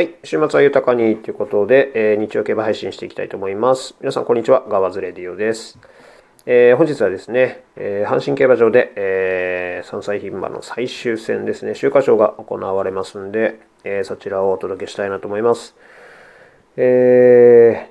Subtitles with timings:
[0.00, 0.14] はい。
[0.24, 3.94] 週末は豊かにということで、えー、日曜競馬配信していきたいと思います。
[4.00, 4.64] 皆さん、こんにちは。
[4.66, 5.78] ガワズレディオです。
[6.46, 15.76] えー、本日はですね、えー、阪神競馬場で、えー、3歳牝馬の最終戦ですね、週間賞が行われますんで、えー、そちらをお届けしたいなと思います。
[16.78, 17.90] え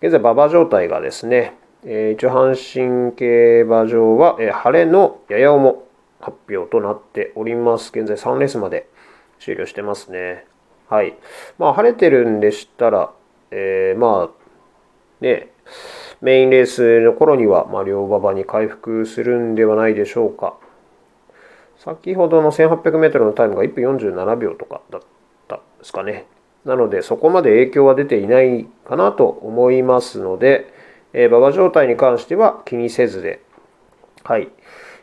[0.00, 5.82] ー、現在、馬場状態がですね、えー、一応阪神競馬場は、えー、晴れのやや重
[6.20, 7.90] 発表となっております。
[7.92, 8.88] 現在3レースまで
[9.40, 10.46] 終了してますね。
[10.92, 11.14] はい。
[11.58, 13.12] まあ、晴れてるんでしたら、
[13.50, 15.48] えー、まあ、ね、
[16.20, 20.54] メインレースの頃には、まあ、両馬場に回復するんではないでしょうか。
[21.78, 25.02] 先ほどの 1800m のタイムが1分47秒とかだっ
[25.48, 26.26] たですかね。
[26.66, 30.74] なので、そこまで影響は出ていないかなと思いますので、
[31.14, 33.40] えー、馬場状態に関しては気にせずで、
[34.24, 34.50] はい、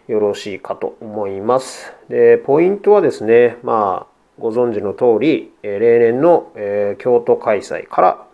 [0.07, 1.91] よろしいかと思います。
[2.09, 4.08] で、ポイントはですね、まあ、
[4.39, 8.25] ご存知の通り、え例年の、え京都開催から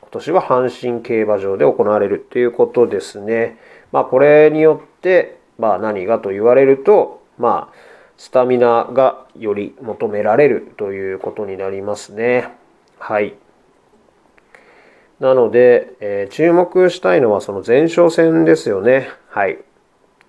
[0.00, 3.58] 今年は阪神競馬場で行われるということですね。
[3.90, 12.50] まあこれによって、まあ何がと言われると、まあスタミナがより求められるということになりますね。
[12.98, 13.34] はい。
[15.20, 19.08] なので、えー、注目したいのはその前哨戦ですよね。
[19.28, 19.58] はい。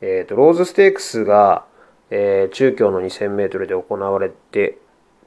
[0.01, 1.65] えっ、ー、と、ローズステークスが、
[2.09, 4.77] えー、中京の2000メートルで行われて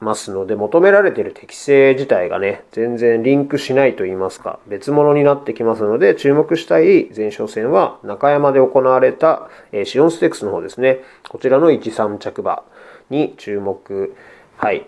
[0.01, 10.99] ますので、求められている適性自体がね、全然リンクしないと言いますか、別物になってきますので、注目したい前哨戦は、中山で行われた、えー、シオンステックスの方ですね。
[11.29, 12.63] こちらの1、3着馬
[13.11, 14.15] に注目、
[14.57, 14.87] はい、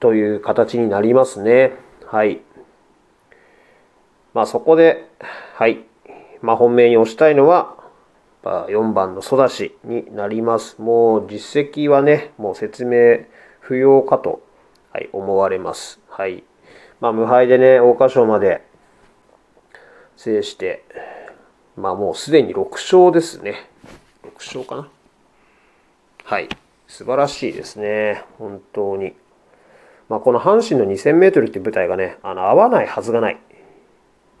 [0.00, 1.72] という形になりますね。
[2.06, 2.40] はい。
[4.32, 5.06] まあそこで、
[5.54, 5.84] はい、
[6.40, 7.76] まあ本命に押したいのは、
[8.42, 10.80] 4番のソダシになります。
[10.80, 13.26] もう実績はね、もう説明
[13.70, 14.42] 不要かと、
[14.92, 16.00] はい、思われます。
[16.08, 16.42] はい。
[17.00, 18.66] まあ、無敗でね、桜花賞まで
[20.16, 20.84] 制して、
[21.76, 23.70] まあもうすでに6勝ですね。
[24.24, 24.88] 6勝かな。
[26.24, 26.48] はい。
[26.88, 28.24] 素晴らしいですね。
[28.40, 29.14] 本当に。
[30.08, 33.38] まあ、この阪神の 2000m っていう舞台がね、あの合わないはずがない。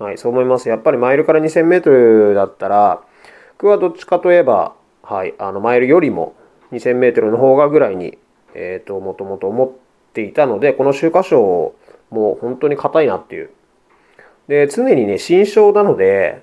[0.00, 0.68] はい、そう思います。
[0.68, 3.00] やっぱりマイルから 2000m だったら、
[3.58, 4.74] 僕はどっちかといえば、
[5.04, 6.34] はい、あのマイルよりも
[6.72, 8.18] 2000m の方がぐらいに
[8.54, 9.70] えっ、ー、と、もともと思っ
[10.12, 11.74] ていたので、この週刊賞
[12.10, 13.50] も本当に硬いなっていう。
[14.48, 16.42] で、常にね、新章なので、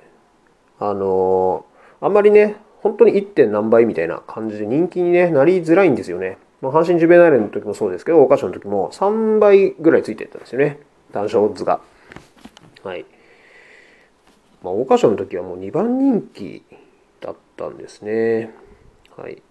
[0.79, 3.27] あのー、あんまりね、本当に 1.
[3.27, 6.37] 点何倍みたいな感じで人気に、ね、なりづらいんですよね。
[6.61, 10.79] まあ、阪神ジュベナイルの時もそうですけど、桜花賞の時も3倍ぐらいついてたんですよね。
[11.11, 11.81] 単勝オッズが。
[12.83, 13.05] はい。
[14.63, 16.63] まあ、桜花賞の時はもう2番人気
[17.19, 18.51] だったんですね。
[19.15, 19.41] はい。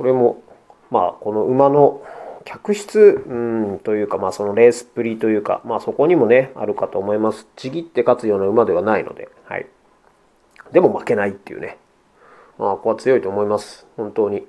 [0.00, 0.42] これも、
[0.90, 2.00] まあ、この馬の
[2.46, 7.46] 客室、うん、というか、まあ、そのレースっぷりというか、まあ、そこにもね、あるかと思います。
[7.54, 9.66] ちぎって勝つような馬ではないので、はい。
[10.72, 11.76] でも負けないっていうね。
[12.56, 13.86] まあ、ここは強いと思います。
[13.98, 14.46] 本当に。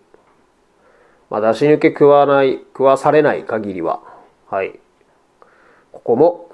[1.30, 4.00] まあ、出し抜け食わない、食わされない限りは、
[4.50, 4.80] はい。
[5.92, 6.50] ここも、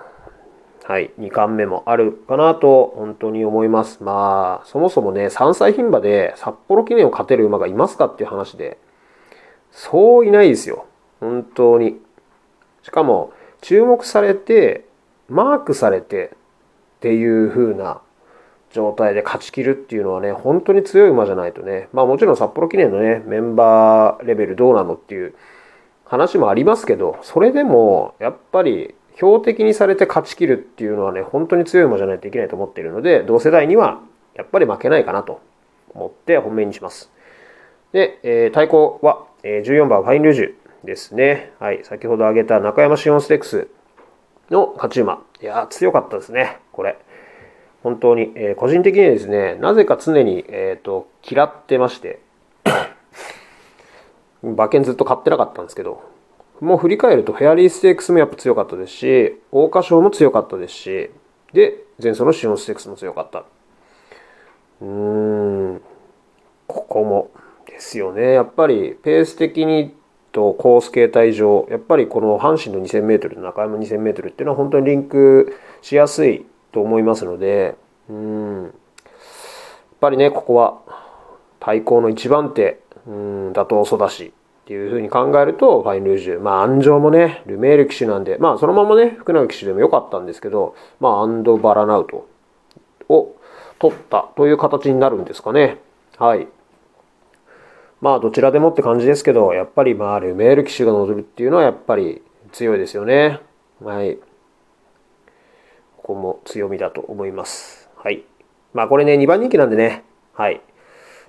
[0.85, 4.03] はい、2冠目もあるかなと本当に思います。
[4.03, 8.79] まあ、そもそもね、3歳牝馬で札幌記念を勝てる馬がいますかっていう話で、
[9.77, 10.87] そういないですよ。
[11.19, 11.99] 本当に。
[12.81, 14.85] しかも、注目されて、
[15.29, 16.31] マークされて
[16.97, 18.01] っていう風な
[18.71, 25.35] 状態で勝ちきるっていうのはね、本当に強い馬じゃないとね、まあもちろん札幌記念のね、メンバーレベルどうなのっていう
[26.05, 34.01] 話もありますけど、それでもやっぱり標的にされて勝ちきるっていうのはね、本当に強い馬じゃないといけないと思っているので、同世代には
[34.33, 35.39] やっぱり負けないかなと
[35.93, 37.11] 思って本命にします。
[37.91, 40.53] で、えー、対抗はえ14番ファインルージュ
[40.85, 41.53] ですね。
[41.59, 41.79] はい。
[41.85, 43.69] 先ほど挙げた中山シオンステックス
[44.49, 45.23] の勝ち馬。
[45.41, 46.59] いや強かったですね。
[46.73, 46.97] これ。
[47.81, 52.19] 本当に、えー、個人的にですね、なぜか常に、えっ、ー、と、嫌ってまして、
[54.43, 56.01] 馬券ずっと買ってなかったんですけど、
[56.59, 61.09] もう振り返るとフェアリーステークスもやっぱ強かったですし、桜花賞も強かったですし、
[61.53, 63.45] で、前走のシオンステークスも強かった。
[64.81, 65.81] うーん、
[66.67, 67.31] ここも
[67.77, 68.33] ですよね。
[68.33, 69.93] やっぱりペース的に
[70.31, 77.75] とコース形態上、やっぱりこの阪神の 2000m 中山 2000m っていうのは本当にリンクしやすいと思いますので、
[78.09, 78.71] うん、やっ
[80.01, 80.79] ぱりね、ここは
[81.59, 84.31] 対抗の一番手、うん、打倒ソダシっ
[84.65, 92.27] ていうふうに考えると、ファインルージュ、まあ、安城もね、ルメール騎手なんで、まあ、そのままね、福永騎手でもよかったんですけど、まあ、アンド・バラナウト
[93.07, 93.35] を
[93.79, 95.77] 取ったという形になるんですかね。
[96.17, 96.47] はい。
[98.01, 102.21] まあどちらでもって感じですけど、やっぱりまあルメール騎手が乗るっていうのはやっぱり
[102.51, 103.39] 強いですよね。
[103.83, 104.17] はい。
[105.97, 107.89] ここも強みだと思います。
[107.95, 108.23] はい。
[108.73, 110.03] まあこれね、2番人気なんでね、
[110.33, 110.61] はい。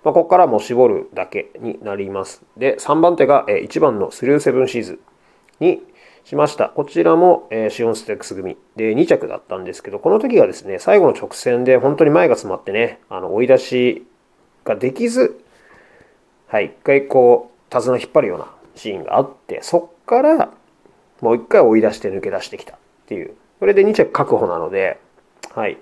[0.04, 2.44] まあ、ここからも絞るだけになります。
[2.56, 5.00] で、3番手が1番のスルーセブンシーズ
[5.58, 5.82] に
[6.24, 6.68] しました。
[6.68, 14.06] こちらもシオンステックス組で2着だったんですけど、この時がですね、最後の直線で本当に前が詰まってね、あの追い出し
[14.64, 15.40] ができず、
[16.48, 20.50] はい、一回こう、手綱引っ張るようなシーンがあって、そっから
[21.20, 23.34] もう一回追い出して抜け出してきたっていう。
[23.60, 24.98] これで2着確保なので、
[25.54, 25.76] はい。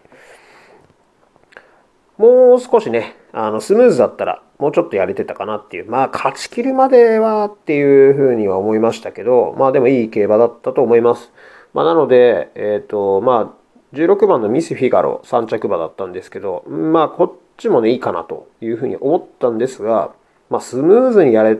[2.19, 5.91] もう少しね、あの、スムーズだったら、もうちょっとやれてたかなっていう。
[5.91, 11.31] まあ、勝ち切るまではっていうふうには思いましたけど、まあでもいい競馬だったと思います。
[11.75, 20.13] まあなので、えっ、ー、と、まあ、16番のミス・フィガロ3着馬だったんですけど、まあこっちもね、いいかなというふうに思ったんですが、
[20.51, 21.59] まあスムーズにやれ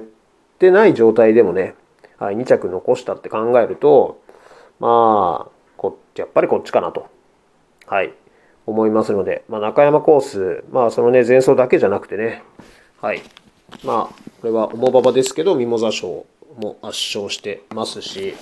[0.59, 1.75] てない状態でもね、
[2.19, 4.21] はい、2着残したって考えると、
[4.81, 7.09] まあ、こっち、やっぱりこっちかなと。
[7.87, 8.13] はい。
[8.67, 12.43] 思いますので、まあ、中山コース、まあ、そのね、前走だけじゃなくてね、
[13.01, 13.23] はい。
[13.85, 16.27] まあ、これは重馬場ですけど、ミモザ賞
[16.61, 18.35] も圧勝してますし、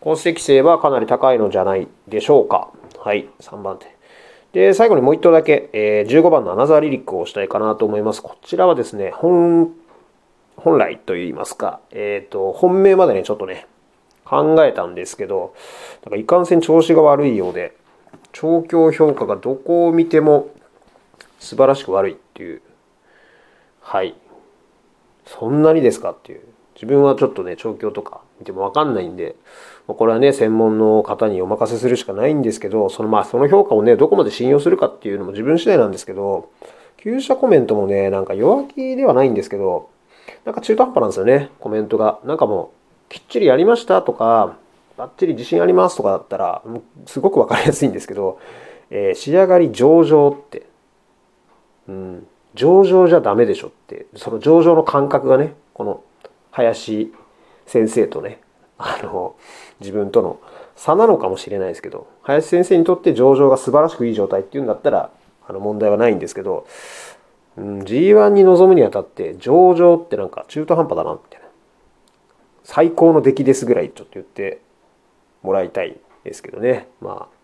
[0.00, 2.70] コース適性はかなり高いのじゃないでしょうか。
[2.98, 3.97] はい、3番手。
[4.52, 8.22] で、最後にもう1頭だけ、えー、15番のアナザーリリックをしたいかなと思います。
[8.22, 9.72] こちらはですね、本、
[10.56, 13.66] 本来といいますか、えっ、ー、と、本命までね、ちょっとね、
[14.24, 15.54] 考えたんですけど、
[16.04, 17.74] なんかいかんせん調子が悪いようで、
[18.32, 20.50] 調教評価がどこを見ても
[21.40, 22.62] 素晴らしく悪いっていう。
[23.80, 24.14] はい。
[25.26, 26.40] そんなにですかっていう。
[26.74, 29.36] 自分はちょっとね、調教とか見てもわかんないんで、
[29.86, 36.50] これはね、専門の方にお任せするしかないんですけど、そのまあ、その評価をね、どこまで信用するかっていうのも自分次第なんですけど、
[36.98, 39.88] 旧車コメントもね、なんか弱気ではないんですけど、
[40.44, 42.18] なんか中途半端なんですよね、コメントが。
[42.24, 42.72] なんかも
[43.08, 44.56] う、きっちりやりましたとか、
[44.98, 46.62] バッチリ自信ありますとかだったら、
[47.06, 48.38] すごくわかりやすいんですけど、
[48.90, 50.66] えー、仕上がり上々って、
[51.88, 56.02] うん、上々じゃダメでしょって、その上々の感覚がね、この
[56.50, 57.12] 林
[57.68, 58.40] 先生とね、
[58.78, 59.36] あの、
[59.80, 60.40] 自分との
[60.74, 65.10] 差なのかもしれないですけど、林先生にとって上々が素晴らしくいい状態っていうんだったら、
[65.46, 66.66] あの問題はないんですけど、
[67.56, 71.48] うん、G1 に臨むにあたって上々ってなんか中途半端だなみたいな。
[72.64, 74.60] 最高の出来ですぐらいちょっと言って
[75.42, 76.88] もらいたいですけどね。
[77.00, 77.38] まあ、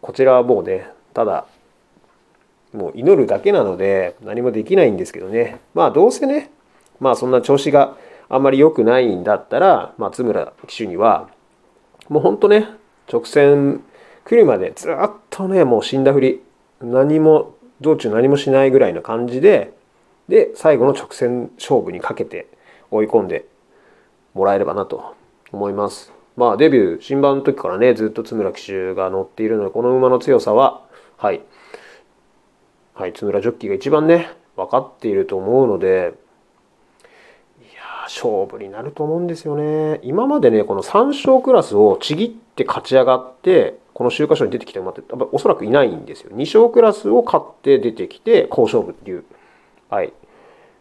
[0.00, 1.46] こちらはもうね、ただ、
[2.72, 5.58] もう祈るだけなので何もできないんですけどね。
[5.74, 6.50] まあどうせね、
[7.00, 7.96] まあそんな調子が
[8.32, 11.28] あんまり良くないんだったら、松村騎手には、
[12.08, 12.66] もうほんとね、
[13.12, 13.84] 直線
[14.24, 16.42] 来るまでずっとね、もう死んだふり、
[16.80, 19.74] 何も、道中何もしないぐらいの感じで、
[20.28, 22.46] で、最後の直線勝負にかけて
[22.90, 23.44] 追い込んで
[24.32, 25.14] もらえればなと
[25.52, 26.10] 思います。
[26.34, 30.80] まあデビュー、新馬の時からね、ずっと津村騎手が乗っているので、この馬の強さは、
[31.18, 31.42] はい、
[32.94, 36.14] はい、津村ジョッキーが一番ね、分かっていると思うので、
[38.04, 40.00] 勝負になると思うんですよね。
[40.02, 45.02] 今までね、この3勝クラスをちぎって勝ち上がって、この週刊賞に出てきた馬って、
[45.32, 46.30] おそらくいないんですよ。
[46.34, 49.24] 2勝クラスを勝って出てきて、好勝負っていう。
[49.90, 50.12] はい。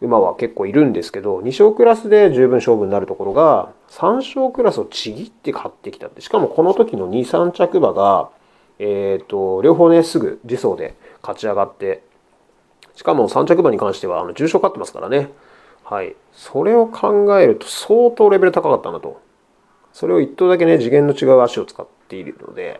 [0.01, 6.21] 馬は結構いるんですけど、2勝クラスで十分勝負になるところが、3勝クラスをちぎって勝ってきたって。
[6.21, 8.29] しかもこの時の2、3着馬が、
[8.79, 12.01] えっ、ー、と、両方ね、すぐ自走で勝ち上がって、
[12.95, 15.29] しかも3着馬に関しては、あの、重賞勝ってますからね。
[15.91, 16.15] はい。
[16.31, 19.19] それを考えると相当レベル高かったなと。
[19.91, 22.79] それを1頭だけね、次元の違う足を使っているので、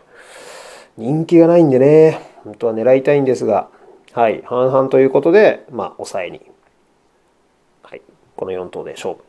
[0.95, 3.67] 人気がないんでね、本当は狙いたいんですが、
[4.13, 6.39] はい、半々ということで、まあ、抑えに。
[7.83, 8.01] はい。
[8.37, 9.21] この4頭で勝負。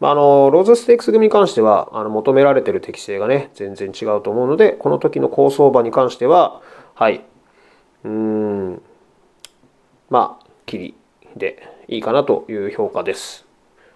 [0.00, 6.62] まあ、あの、ローズステークス組に関しては、あの、求められてる適性がね、全然違うと思うので、この時の高相場に関しては、
[6.94, 7.22] はい、
[8.04, 8.82] うーん、
[10.08, 10.94] まあ、切り
[11.36, 13.46] でいいかなという評価です。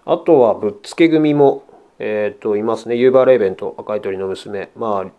[0.05, 1.63] あとは、ぶっつけ組も、
[1.99, 2.95] えっ、ー、と、いますね。
[2.95, 4.71] ユーバーレーベンと赤い鳥の娘。
[4.75, 5.11] まあ、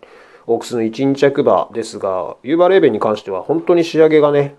[0.47, 4.57] オークスの1、2着馬ですが、ユーバーレーベンに関しては本当に仕上げがね、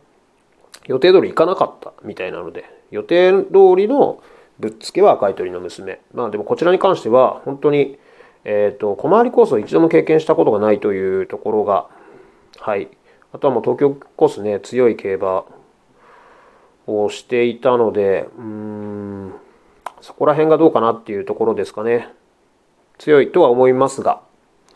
[0.88, 4.24] 予定通りいかなかったみたいなので、予定通りの
[4.60, 6.00] ぶっつけは赤い鳥の娘。
[6.14, 8.00] まあでもこちらに関しては本当に、
[8.46, 11.88] えっ、ー、と、小回りコースを一度も経験したことがないというところが、
[12.60, 12.88] はい。
[13.34, 15.46] あとはもう東京コースね、強い競馬
[16.88, 19.34] をしていたので、うん、
[20.02, 22.10] そこら辺がどうかなっていうところですかね。
[22.98, 24.22] 強いとは思いますが、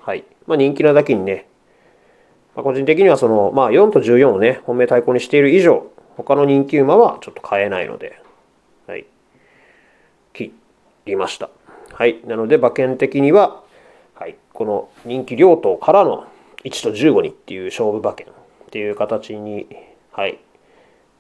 [0.02, 0.26] はい。
[0.48, 1.48] まあ人気なだけにね、
[2.56, 5.86] まあ、個人的にはその、まあ4と14をね、本命対抗にしている以上、
[6.18, 8.22] 他の人気馬はちょっと買えないので、
[8.88, 9.06] はい。
[10.34, 10.54] 切
[11.06, 11.50] りました。
[11.94, 12.20] はい。
[12.26, 13.64] なので、馬券的には、
[14.16, 16.28] はい、この人気両党からの
[16.66, 18.30] 1と15にっていう勝負馬券っ
[18.70, 19.68] ていう形に、
[20.12, 20.40] はい、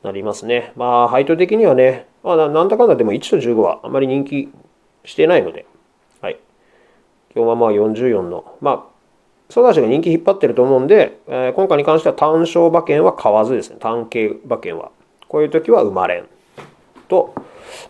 [0.03, 0.73] なりますね。
[0.75, 4.49] まあ、配当的にはね、まあ、なんだかんだでも1と15はあまり人気
[5.03, 5.65] してないので、
[6.21, 6.39] はい。
[7.35, 8.99] 今日はまあ44の、まあ、
[9.49, 14.91] ソダシが人気引っ張ってると思うんで、えー、今回に関しては単勝馬券は買わずですね、単形馬券は。
[15.27, 16.25] こういう時は馬連
[17.07, 17.33] と、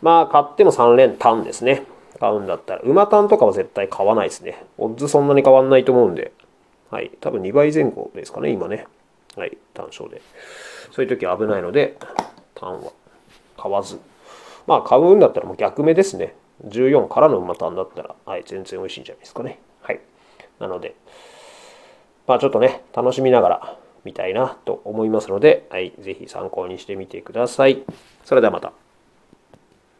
[0.01, 1.83] まあ、買っても3連単ですね。
[2.19, 2.81] 買うんだったら。
[2.81, 4.63] 馬単とかは絶対買わないですね。
[4.77, 6.33] オッズそんなに変わんないと思うんで。
[6.89, 7.11] はい。
[7.21, 8.87] 多分2倍前後ですかね、今ね。
[9.39, 9.57] はい。
[9.73, 10.21] 単勝で。
[10.91, 11.97] そういう時は危ないので、
[12.55, 12.91] 単は
[13.57, 13.99] 買わず。
[14.67, 16.35] まあ、買うんだったらもう逆目ですね。
[16.65, 19.59] 14からの馬単だったら、はい、全然美味しいんじゃないですかね。
[19.81, 20.01] はい。
[20.59, 20.93] なので、
[22.27, 27.83] まあちょっとね、楽しみながら見たいなと思いますので、はい、ぜひ参考にしてみてください。
[28.25, 28.73] それではまた。